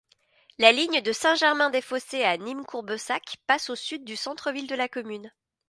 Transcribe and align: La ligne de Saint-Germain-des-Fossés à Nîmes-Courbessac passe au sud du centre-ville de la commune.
La 0.57 0.71
ligne 0.71 1.01
de 1.01 1.11
Saint-Germain-des-Fossés 1.11 2.23
à 2.23 2.35
Nîmes-Courbessac 2.35 3.37
passe 3.45 3.69
au 3.69 3.75
sud 3.75 4.03
du 4.03 4.15
centre-ville 4.15 4.65
de 4.65 4.73
la 4.73 4.87
commune. 4.89 5.31